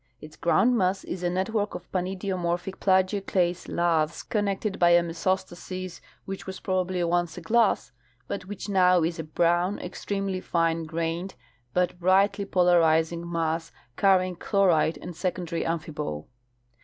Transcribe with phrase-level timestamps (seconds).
[0.19, 6.59] Its groundmass is a network of panidiomorphic plagioclase laths connected by a mesostasis which was
[6.59, 7.91] prolxibly once a glass,
[8.27, 11.35] but which now is a brown, extremely fine grained,
[11.71, 16.25] but brightly polarizing mass carrying chlorite and secondary amphibole.